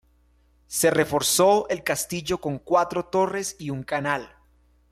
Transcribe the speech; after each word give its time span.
Se 0.65 0.89
reforzó 0.89 1.69
el 1.69 1.83
castillo 1.83 2.39
con 2.41 2.57
cuatro 2.57 3.05
torres 3.05 3.55
y 3.59 3.69
un 3.69 3.83
canal. 3.83 4.35